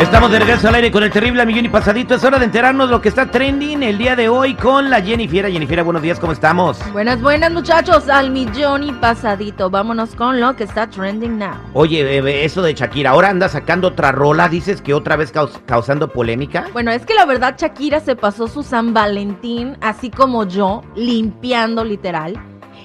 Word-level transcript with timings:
Estamos 0.00 0.30
de 0.30 0.38
regreso 0.38 0.68
al 0.68 0.74
aire 0.74 0.90
con 0.92 1.02
el 1.02 1.10
terrible 1.10 1.44
millón 1.46 1.64
y 1.64 1.68
pasadito. 1.68 2.14
Es 2.14 2.24
hora 2.24 2.38
de 2.38 2.44
enterarnos 2.44 2.88
de 2.88 2.92
lo 2.94 3.00
que 3.00 3.08
está 3.08 3.30
trending 3.30 3.82
el 3.82 3.96
día 3.98 4.14
de 4.14 4.28
hoy 4.28 4.54
con 4.54 4.90
la 4.90 5.00
Jennifer. 5.00 5.50
Jennifer, 5.50 5.82
buenos 5.82 6.02
días, 6.02 6.20
¿cómo 6.20 6.32
estamos? 6.32 6.78
Buenas, 6.92 7.20
buenas 7.20 7.50
muchachos, 7.50 8.08
al 8.08 8.30
millón 8.30 8.82
y 8.84 8.92
pasadito. 8.92 9.70
Vámonos 9.70 10.14
con 10.14 10.38
lo 10.38 10.54
que 10.54 10.64
está 10.64 10.88
trending 10.88 11.38
now. 11.38 11.54
Oye, 11.72 12.18
eh, 12.18 12.44
eso 12.44 12.60
de 12.62 12.74
Shakira, 12.74 13.10
ahora 13.10 13.30
anda 13.30 13.48
sacando 13.48 13.88
otra 13.88 14.12
rola, 14.12 14.48
dices 14.48 14.82
que 14.82 14.92
otra 14.94 15.16
vez 15.16 15.32
caus- 15.32 15.58
causando 15.66 16.08
polémica. 16.12 16.66
Bueno, 16.72 16.90
es 16.90 17.04
que 17.06 17.14
la 17.14 17.24
verdad 17.24 17.56
Shakira 17.58 18.00
se 18.00 18.16
pasó 18.16 18.48
su 18.48 18.62
San 18.62 18.92
Valentín, 18.92 19.76
así 19.80 20.10
como 20.10 20.44
yo, 20.46 20.82
limpiando 20.94 21.84
literal. 21.84 22.38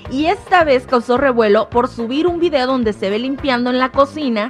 Y 0.10 0.26
esta 0.26 0.64
vez 0.64 0.88
causó 0.88 1.18
revuelo 1.18 1.70
por 1.70 1.88
subir 1.88 2.26
un 2.26 2.40
video 2.40 2.68
donde 2.68 2.94
se 2.94 3.10
ve 3.10 3.20
limpiando 3.20 3.70
en 3.70 3.80
la 3.80 3.90
cocina. 3.90 4.50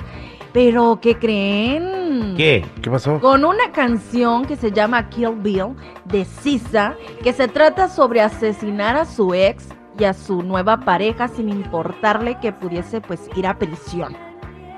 Pero, 0.53 0.99
¿qué 1.01 1.15
creen? 1.15 2.33
¿Qué? 2.35 2.65
¿Qué 2.81 2.89
pasó? 2.89 3.19
Con 3.19 3.45
una 3.45 3.71
canción 3.71 4.45
que 4.45 4.57
se 4.57 4.71
llama 4.71 5.09
Kill 5.09 5.35
Bill 5.37 5.75
de 6.05 6.25
Sisa, 6.25 6.95
que 7.23 7.31
se 7.31 7.47
trata 7.47 7.87
sobre 7.87 8.21
asesinar 8.21 8.97
a 8.97 9.05
su 9.05 9.33
ex 9.33 9.69
y 9.97 10.03
a 10.03 10.13
su 10.13 10.41
nueva 10.41 10.81
pareja 10.81 11.29
sin 11.29 11.47
importarle 11.47 12.37
que 12.41 12.51
pudiese 12.51 12.99
pues 12.99 13.29
ir 13.35 13.47
a 13.47 13.57
prisión. 13.57 14.15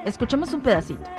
Escuchemos 0.05 0.53
un 0.53 0.61
pedacito. 0.61 1.09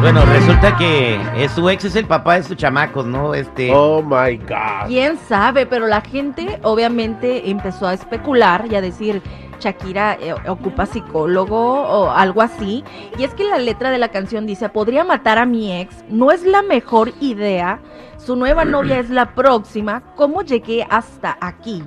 Bueno, 0.00 0.22
resulta 0.26 0.76
que 0.76 1.14
eh, 1.34 1.48
su 1.48 1.68
ex 1.70 1.86
es 1.86 1.96
el 1.96 2.06
papá 2.06 2.34
de 2.34 2.42
sus 2.42 2.56
chamacos, 2.56 3.06
¿no? 3.06 3.34
Este. 3.34 3.70
Oh 3.72 4.02
my 4.02 4.36
God. 4.36 4.88
Quién 4.88 5.18
sabe, 5.28 5.64
pero 5.64 5.86
la 5.86 6.02
gente 6.02 6.60
obviamente 6.62 7.50
empezó 7.50 7.86
a 7.86 7.94
especular 7.94 8.66
y 8.70 8.74
a 8.76 8.82
decir 8.82 9.22
Shakira 9.58 10.18
eh, 10.20 10.34
ocupa 10.48 10.86
psicólogo 10.86 11.56
o 11.56 12.10
algo 12.10 12.42
así. 12.42 12.84
Y 13.18 13.24
es 13.24 13.34
que 13.34 13.44
la 13.44 13.58
letra 13.58 13.90
de 13.90 13.98
la 13.98 14.08
canción 14.08 14.46
dice, 14.46 14.68
podría 14.68 15.04
matar 15.04 15.38
a 15.38 15.46
mi 15.46 15.72
ex, 15.80 16.04
no 16.08 16.30
es 16.30 16.44
la 16.44 16.62
mejor 16.62 17.12
idea, 17.20 17.80
su 18.16 18.36
nueva 18.36 18.64
novia 18.64 18.98
es 18.98 19.10
la 19.10 19.34
próxima, 19.34 20.02
¿cómo 20.16 20.42
llegué 20.42 20.86
hasta 20.88 21.36
aquí? 21.40 21.82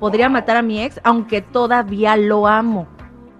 Podría 0.00 0.28
matar 0.28 0.56
a 0.56 0.62
mi 0.62 0.82
ex 0.82 1.00
aunque 1.04 1.42
todavía 1.42 2.16
lo 2.16 2.46
amo. 2.46 2.86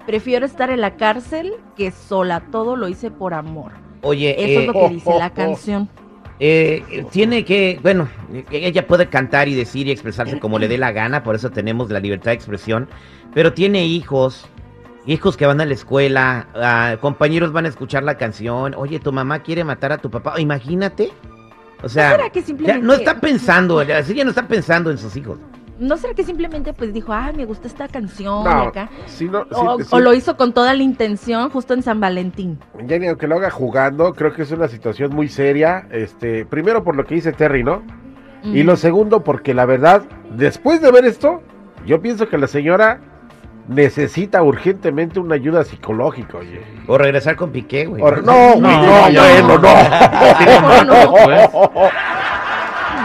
Prefiero 0.07 0.47
estar 0.47 0.71
en 0.71 0.81
la 0.81 0.97
cárcel 0.97 1.53
que 1.77 1.91
sola, 1.91 2.41
todo 2.51 2.77
lo 2.77 2.89
hice 2.89 3.11
por 3.11 3.35
amor. 3.35 3.73
Oye, 4.03 4.35
Eso 4.39 4.61
eh, 4.61 4.63
es 4.63 4.67
lo 4.67 4.73
que 4.73 4.89
dice 4.89 5.19
la 5.19 5.31
canción. 5.31 5.89
Eh, 6.41 7.05
tiene 7.11 7.45
que, 7.45 7.81
bueno, 7.83 8.09
eh, 8.33 8.45
ella 8.51 8.87
puede 8.87 9.09
cantar 9.09 9.49
y 9.49 9.55
decir 9.55 9.89
y 9.89 9.91
expresarse 9.91 10.39
como 10.39 10.59
le 10.59 10.69
dé 10.69 10.79
la 10.79 10.93
gana, 10.93 11.25
por 11.25 11.35
eso 11.35 11.51
tenemos 11.51 11.91
la 11.91 11.99
libertad 11.99 12.31
de 12.31 12.37
expresión, 12.37 12.89
pero 13.35 13.53
tiene 13.53 13.87
hijos, 13.87 14.47
hijos 15.05 15.37
que 15.37 15.47
van 15.47 15.61
a 15.61 15.67
la 15.67 15.75
escuela, 15.75 16.47
ah, 16.55 16.97
compañeros 17.01 17.53
van 17.53 17.67
a 17.67 17.69
escuchar 17.69 18.05
la 18.05 18.17
canción, 18.17 18.75
oye, 18.77 19.01
tu 19.01 19.13
mamá 19.13 19.41
quiere 19.41 19.65
matar 19.65 19.91
a 19.91 19.99
tu 19.99 20.11
papá, 20.11 20.41
imagínate. 20.41 21.11
O 21.83 21.89
sea, 21.89 22.13
será 22.13 22.31
que 22.31 22.41
ya 22.41 22.47
simplemente- 22.47 22.87
no 22.87 22.93
está 22.93 23.21
pensando, 23.21 23.83
ya 23.83 24.03
no 24.25 24.31
está 24.31 24.47
pensando 24.47 24.91
en 24.91 24.99
sus 24.99 25.17
hijos. 25.17 25.39
¿No 25.79 25.97
será 25.97 26.15
que 26.15 26.25
simplemente 26.25 26.73
pues 26.73 26.93
dijo, 26.93 27.13
ah, 27.13 27.31
me 27.37 27.45
gusta 27.45 27.69
esta 27.69 27.87
canción 27.87 28.45
No, 28.45 28.51
acá? 28.63 28.91
no, 29.31 29.47
O, 29.91 30.01
lo 30.01 30.13
hizo 30.13 30.37
con 30.37 30.53
toda 30.53 30.75
la 30.75 30.83
intención 30.83 31.51
justo 31.51 31.75
en 31.75 31.83
San 31.83 32.01
Valentín. 32.01 32.59
Jenny, 32.87 33.07
aunque 33.07 33.29
lo 33.29 33.37
haga 33.37 33.51
jugando, 33.51 34.13
creo 34.13 34.33
que 34.33 34.43
es 34.43 34.51
una 34.51 34.69
situación 34.69 35.15
muy 35.15 35.29
seria. 35.29 35.87
Este, 35.91 36.45
primero 36.45 36.83
por 36.83 36.97
lo 36.97 37.05
que 37.05 37.15
dice 37.15 37.33
Terry, 37.33 37.63
¿no? 37.63 37.83
Y 38.43 38.63
lo 38.63 38.77
segundo 38.77 39.25
porque 39.25 39.53
la 39.53 39.67
verdad, 39.67 40.03
después 40.31 40.81
de 40.81 40.91
ver 40.93 41.05
esto, 41.05 41.43
yo 41.85 42.01
pienso 42.01 42.29
que 42.29 42.39
la 42.39 42.47
señora 42.47 43.01
necesita 43.69 44.43
urgentemente 44.43 45.21
una 45.21 45.35
ayuda 45.35 45.65
psicológica, 45.65 46.39
oye. 46.39 46.63
O 46.87 46.97
regresar 46.99 47.37
con 47.37 47.51
Piqué, 47.51 47.87
güey. 47.87 48.03
No, 48.03 48.09
güey, 48.11 48.61
no, 48.61 49.11
ya 49.11 49.23
bueno, 49.23 49.59
no. 49.59 50.85
no. 50.85 51.91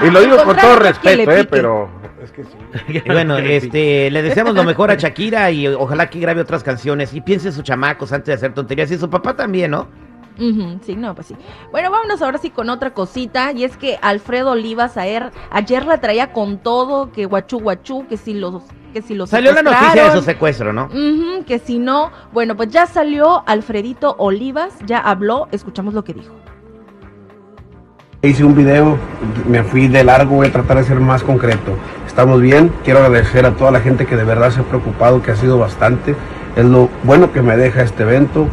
y 0.08 0.12
lo 0.12 0.22
digo 0.22 0.40
Al 0.40 0.46
con 0.46 0.56
todo 0.56 0.76
respeto, 0.78 1.32
eh, 1.32 1.46
pero 1.46 2.03
es 2.24 2.32
que 2.32 2.44
sí. 2.44 2.58
Y 3.06 3.10
bueno, 3.12 3.38
este, 3.38 4.10
le 4.10 4.22
deseamos 4.22 4.56
lo 4.56 4.64
mejor 4.64 4.92
a 4.92 4.96
Shakira 4.96 5.52
y 5.52 5.68
ojalá 5.68 6.10
que 6.10 6.20
grabe 6.20 6.42
otras 6.42 6.64
canciones 6.64 7.14
y 7.14 7.22
piense 7.22 7.50
en 7.50 7.54
sus 7.54 7.64
chamacos 7.64 8.12
antes 8.12 8.28
de 8.28 8.34
hacer 8.34 8.54
tonterías 8.54 8.92
y 8.92 8.98
su 8.98 9.10
papá 9.10 9.36
también, 9.36 9.72
¿no? 9.72 9.88
Sí, 10.38 10.96
no, 10.96 11.14
pues 11.14 11.28
sí. 11.28 11.36
Bueno, 11.72 11.92
vámonos 11.92 12.22
ahora 12.22 12.38
sí 12.38 12.50
con 12.50 12.70
otra 12.70 12.94
cosita. 12.94 13.52
Y 13.52 13.64
es 13.64 13.78
que 13.78 14.00
Alfredo 14.02 14.52
Olivas 14.52 14.98
ayer, 14.98 15.32
ayer 15.52 15.86
la 15.86 16.00
traía 16.00 16.34
con 16.34 16.58
todo, 16.58 17.12
que 17.12 17.26
guachú 17.26 17.60
guachú, 17.60 18.08
que 18.08 18.18
si 18.18 18.34
los, 18.34 18.64
que 18.94 19.02
si 19.02 19.14
los 19.14 19.30
Salió 19.30 19.54
la 19.54 19.62
noticia 19.62 20.06
de 20.06 20.12
su 20.12 20.24
secuestro, 20.24 20.74
¿no? 20.74 20.90
Que 21.46 21.60
si 21.60 21.78
no, 21.78 22.12
bueno, 22.32 22.56
pues 22.56 22.70
ya 22.70 22.88
salió 22.88 23.44
Alfredito 23.48 24.16
Olivas, 24.18 24.74
ya 24.86 24.98
habló, 24.98 25.48
escuchamos 25.52 25.94
lo 25.94 26.04
que 26.04 26.14
dijo. 26.14 26.34
Hice 28.26 28.46
un 28.46 28.56
video, 28.56 28.98
me 29.50 29.64
fui 29.64 29.90
de 29.90 30.02
largo, 30.02 30.38
voy 30.38 30.48
a 30.48 30.52
tratar 30.54 30.78
de 30.78 30.86
ser 30.86 30.98
más 31.02 31.24
concreto. 31.24 31.74
Estamos 32.08 32.40
bien, 32.40 32.72
quiero 32.86 33.00
agradecer 33.00 33.46
a 33.46 33.52
toda 33.52 33.70
la 33.70 33.82
gente 33.82 34.06
que 34.06 34.16
de 34.16 34.24
verdad 34.24 34.50
se 34.50 34.62
ha 34.62 34.64
preocupado, 34.64 35.22
que 35.22 35.32
ha 35.32 35.36
sido 35.36 35.58
bastante. 35.58 36.16
Es 36.56 36.64
lo 36.64 36.88
bueno 37.04 37.34
que 37.34 37.42
me 37.42 37.58
deja 37.58 37.82
este 37.82 38.04
evento. 38.04 38.48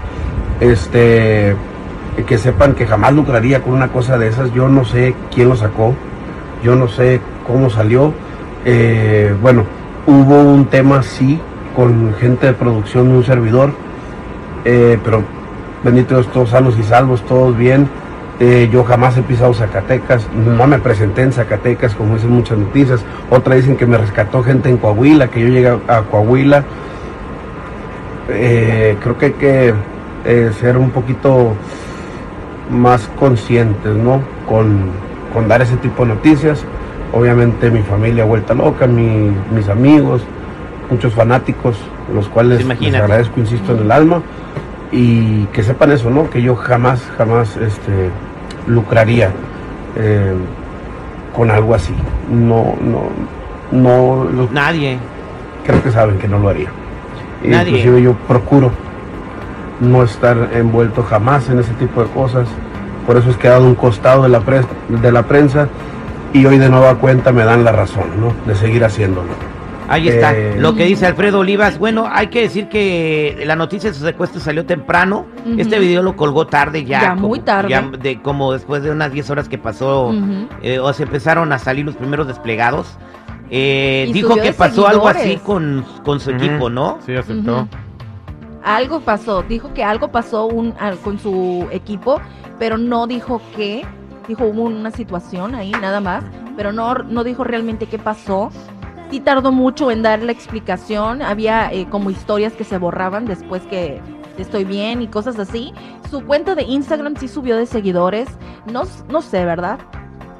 Este, 0.59 1.55
que 2.27 2.37
sepan 2.37 2.75
que 2.75 2.85
jamás 2.85 3.13
lucraría 3.13 3.63
con 3.63 3.75
una 3.75 3.93
cosa 3.93 4.19
de 4.19 4.27
esas. 4.27 4.53
Yo 4.53 4.69
no 4.69 4.85
sé 4.85 5.15
quién 5.33 5.49
lo 5.49 5.55
sacó, 5.55 5.95
yo 6.65 6.75
no 6.75 6.89
sé 6.89 7.21
cómo 7.47 7.71
salió. 7.71 8.13
Eh, 8.65 9.33
bueno, 9.41 9.67
hubo 10.05 10.35
un 10.35 10.67
tema 10.67 11.05
sí 11.05 11.39
con 11.77 12.13
gente 12.15 12.49
de 12.49 12.55
producción 12.55 13.09
de 13.09 13.19
un 13.19 13.25
servidor, 13.25 13.73
eh, 14.65 14.99
pero 15.05 15.23
bendito 15.85 16.17
Dios, 16.17 16.27
todos 16.33 16.51
sanos 16.51 16.77
y 16.77 16.83
salvos, 16.83 17.23
todos 17.23 17.57
bien. 17.57 17.89
Eh, 18.43 18.71
yo 18.73 18.85
jamás 18.85 19.19
he 19.19 19.23
pisado 19.23 19.53
Zacatecas, 19.53 20.27
no 20.35 20.67
me 20.67 20.79
presenté 20.79 21.21
en 21.23 21.33
Zacatecas, 21.33 21.95
como 21.95 22.15
dicen 22.15 22.31
muchas 22.31 22.57
noticias. 22.57 23.05
Otra 23.29 23.55
dicen 23.55 23.77
que 23.77 23.85
me 23.87 23.99
rescató 23.99 24.43
gente 24.43 24.71
en 24.71 24.79
Coahuila, 24.79 25.29
que 25.29 25.41
yo 25.43 25.49
llegué 25.49 25.69
a, 25.69 26.03
Coahuila. 26.11 26.65
Eh, 28.31 28.97
creo 29.03 29.19
que 29.19 29.27
hay 29.27 29.33
que 29.33 29.75
eh, 30.25 30.53
ser 30.59 30.79
un 30.79 30.91
poquito 30.91 31.53
más 32.71 33.09
conscientes, 33.19 33.95
¿no? 33.95 34.23
Con, 34.49 34.85
con 35.35 35.47
dar 35.49 35.61
ese 35.61 35.77
tipo 35.77 36.05
de 36.07 36.15
noticias. 36.15 36.65
Obviamente 37.13 37.71
mi 37.71 37.83
familia 37.83 38.25
vuelta 38.25 38.55
loca, 38.55 38.87
mi- 38.87 39.33
mis 39.55 39.69
amigos, 39.69 40.23
muchos 40.91 41.13
fanáticos, 41.13 41.77
los 42.15 42.29
cuales 42.29 42.61
les 42.81 42.95
agradezco, 43.03 43.41
insisto, 43.41 43.73
en 43.73 43.81
el 43.81 43.93
alma. 43.93 44.23
Y 44.93 45.45
que 45.53 45.63
sepan 45.63 45.93
eso, 45.93 46.09
¿no? 46.11 46.31
Que 46.31 46.41
yo 46.41 46.57
jamás, 46.57 47.03
jamás 47.19 47.57
este, 47.57 48.11
lucraría 48.67 49.31
eh, 49.97 50.35
con 51.35 51.51
algo 51.51 51.75
así. 51.75 51.95
No, 52.31 52.75
no, 52.81 53.11
no, 53.73 54.49
Nadie. 54.53 54.99
creo 55.65 55.83
que 55.83 55.91
saben 55.91 56.19
que 56.19 56.29
no 56.29 56.39
lo 56.39 56.49
haría. 56.49 56.69
Nadie. 57.45 57.71
Inclusive 57.79 58.03
yo 58.03 58.15
procuro 58.29 58.71
no 59.81 60.03
estar 60.03 60.51
envuelto 60.53 61.03
jamás 61.03 61.49
en 61.49 61.59
ese 61.61 61.73
tipo 61.75 62.03
de 62.03 62.09
cosas. 62.11 62.49
Por 63.07 63.17
eso 63.17 63.31
es 63.31 63.37
que 63.37 63.47
he 63.47 63.51
dado 63.51 63.65
un 63.67 63.75
costado 63.75 64.23
de 64.25 64.29
la, 64.29 64.41
pres- 64.41 64.67
de 64.89 65.11
la 65.13 65.23
prensa 65.23 65.69
y 66.33 66.45
hoy 66.47 66.59
de 66.59 66.69
nueva 66.69 66.95
cuenta 66.97 67.33
me 67.33 67.45
dan 67.45 67.65
la 67.65 67.73
razón, 67.73 68.05
¿no? 68.21 68.33
De 68.47 68.55
seguir 68.59 68.85
haciéndolo. 68.85 69.29
Ahí 69.91 70.09
está. 70.09 70.33
Eh, 70.35 70.55
Lo 70.59 70.75
que 70.75 70.85
dice 70.85 71.07
Alfredo 71.07 71.41
Olivas. 71.41 71.79
Bueno, 71.79 72.07
hay 72.11 72.29
que 72.29 72.43
decir 72.43 72.69
que 72.69 73.43
la 73.45 73.57
noticia 73.57 73.91
de 73.91 73.97
su 73.99 74.05
secuestro 74.05 74.41
salió 74.41 74.65
temprano. 74.65 75.27
Este 75.59 75.79
video 75.79 76.03
lo 76.03 76.17
colgó 76.17 76.47
tarde 76.47 76.85
ya. 76.85 77.01
Ya, 77.03 77.15
como- 77.15 77.29
muy 77.29 77.41
tarde. 77.41 77.69
ya 77.71 77.83
de, 77.83 78.23
como 78.23 78.53
después 78.53 78.83
de 78.83 78.91
unas 78.91 79.13
10 79.13 79.29
horas 79.31 79.49
que 79.49 79.59
pasó, 79.59 80.15
eh, 80.63 80.79
o 80.79 80.93
se 80.93 81.03
empezaron 81.03 81.53
a 81.53 81.59
salir 81.59 81.85
los 81.85 81.97
primeros 81.97 82.27
desplegados. 82.29 82.97
Eh, 83.51 84.09
dijo 84.13 84.29
que 84.37 84.53
pasó 84.53 84.87
algo 84.87 85.09
así 85.09 85.37
con, 85.45 85.85
con 86.05 86.21
su 86.21 86.31
equipo, 86.31 86.71
¿no? 86.71 86.99
Sí, 87.05 87.15
aceptó. 87.17 87.67
Algo 88.63 89.01
pasó, 89.01 89.43
dijo 89.43 89.73
que 89.75 89.83
algo 89.83 90.09
pasó 90.13 90.47
un, 90.47 90.75
al- 90.79 90.99
con 90.99 91.19
su 91.19 91.67
equipo, 91.73 92.21
pero 92.59 92.77
no 92.79 93.07
dijo 93.07 93.41
qué. 93.57 93.85
Dijo 94.29 94.45
hubo 94.45 94.63
una 94.65 94.91
situación 94.93 95.57
ahí, 95.57 95.73
nada 95.73 95.99
más, 96.01 96.23
pero 96.57 96.71
no, 96.71 96.95
no 96.95 97.25
dijo 97.25 97.43
realmente 97.43 97.87
qué 97.87 97.99
pasó. 97.99 98.51
Sí 99.11 99.21
tardó 99.21 99.51
mucho 99.53 99.91
en 99.91 100.03
dar 100.03 100.23
la 100.23 100.33
explicación, 100.33 101.21
había 101.23 101.73
eh, 101.73 101.87
como 101.91 102.11
historias 102.11 102.53
que 102.53 102.65
se 102.65 102.79
borraban 102.79 103.25
después 103.27 103.63
que 103.63 104.01
estoy 104.39 104.65
bien 104.65 105.03
y 105.03 105.09
cosas 105.09 105.39
así. 105.39 105.73
Su 106.11 106.25
cuenta 106.25 106.55
de 106.55 106.63
Instagram 106.63 107.17
sí 107.17 107.27
subió 107.29 107.57
de 107.57 107.67
seguidores, 107.67 108.29
no, 108.73 108.83
no 109.11 109.21
sé, 109.23 109.45
¿verdad? 109.45 109.79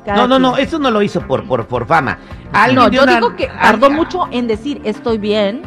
Cada 0.07 0.19
No, 0.19 0.29
no, 0.29 0.39
no, 0.39 0.57
eso 0.57 0.79
no 0.79 0.91
lo 0.91 1.03
hizo 1.03 1.21
por, 1.27 1.47
por, 1.47 1.67
por 1.67 1.87
fama. 1.87 2.19
Alguien 2.53 2.77
No, 2.77 2.89
yo 2.91 3.03
una- 3.03 3.17
digo 3.17 3.37
que 3.37 3.49
tardó 3.49 3.91
mucho 3.91 4.27
en 4.31 4.47
decir 4.47 4.81
estoy 4.85 5.19
bien 5.19 5.63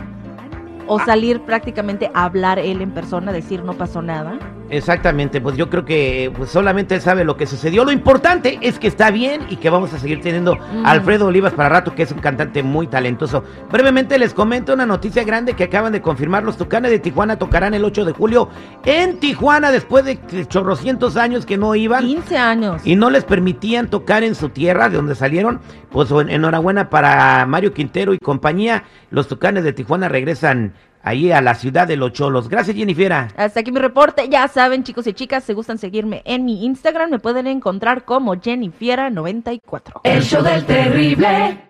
o 0.87 0.99
salir 0.99 1.41
prácticamente 1.41 2.09
a 2.13 2.23
hablar 2.25 2.59
él 2.59 2.81
en 2.81 2.91
persona, 2.91 3.31
decir 3.31 3.63
no 3.63 3.73
pasó 3.73 4.01
nada. 4.01 4.39
Exactamente, 4.77 5.39
pues 5.39 5.55
yo 5.55 5.69
creo 5.69 5.85
que 5.85 6.31
pues, 6.35 6.49
solamente 6.49 6.95
él 6.95 7.01
sabe 7.01 7.23
lo 7.23 7.37
que 7.37 7.45
sucedió. 7.45 7.85
Lo 7.85 7.91
importante 7.91 8.57
es 8.61 8.79
que 8.79 8.87
está 8.87 9.11
bien 9.11 9.41
y 9.49 9.57
que 9.57 9.69
vamos 9.69 9.93
a 9.93 9.99
seguir 9.99 10.19
teniendo 10.21 10.55
Mm. 10.55 10.85
a 10.85 10.91
Alfredo 10.91 11.27
Olivas 11.27 11.53
para 11.53 11.69
rato, 11.69 11.93
que 11.93 12.03
es 12.03 12.11
un 12.11 12.19
cantante 12.19 12.63
muy 12.63 12.87
talentoso. 12.87 13.43
Brevemente 13.71 14.17
les 14.17 14.33
comento 14.33 14.73
una 14.73 14.85
noticia 14.85 15.23
grande 15.23 15.53
que 15.53 15.65
acaban 15.65 15.93
de 15.93 16.01
confirmar. 16.01 16.43
Los 16.43 16.57
Tucanes 16.57 16.89
de 16.91 16.99
Tijuana 16.99 17.37
tocarán 17.37 17.73
el 17.75 17.85
8 17.85 18.03
de 18.05 18.13
julio 18.13 18.49
en 18.85 19.19
Tijuana 19.19 19.71
después 19.71 20.05
de 20.05 20.17
chorrocientos 20.47 21.17
años 21.17 21.45
que 21.45 21.57
no 21.57 21.75
iban. 21.75 22.03
15 22.05 22.37
años. 22.37 22.81
y 22.83 22.95
no 22.95 23.09
les 23.09 23.23
permitían 23.25 23.87
tocar 23.89 24.23
en 24.23 24.35
su 24.35 24.49
tierra, 24.49 24.89
de 24.89 24.95
donde 24.97 25.15
salieron. 25.15 25.59
Pues 25.91 26.09
en- 26.11 26.29
enhorabuena 26.29 26.89
para 26.89 27.45
Mario 27.45 27.73
Quintero 27.73 28.13
y 28.13 28.17
compañía. 28.19 28.83
Los 29.11 29.27
Tucanes 29.27 29.63
de 29.63 29.73
Tijuana 29.73 30.09
regresan 30.09 30.73
ahí 31.03 31.31
a 31.31 31.41
la 31.41 31.53
ciudad 31.53 31.87
de 31.87 31.97
Los 31.97 32.13
Cholos. 32.13 32.49
Gracias, 32.49 32.75
Jennifer. 32.75 33.13
Hasta 33.13 33.59
aquí 33.59 33.71
mi 33.71 33.79
reporte. 33.79 34.27
Ya 34.29 34.47
saben, 34.47 34.83
chicos 34.83 35.05
y 35.05 35.13
chicas, 35.13 35.43
si 35.43 35.53
gustan 35.53 35.77
seguirme 35.77 36.23
en 36.25 36.45
mi 36.45 36.65
Instagram, 36.65 37.11
me 37.11 37.19
pueden 37.19 37.45
encontrar 37.45 38.05
como 38.05 38.35
Jennifiera94. 38.35 40.01
El 40.03 40.23
show 40.23 40.41
del 40.41 40.65
terrible. 40.65 41.67